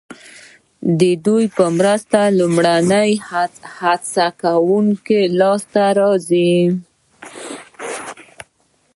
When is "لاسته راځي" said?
5.39-6.53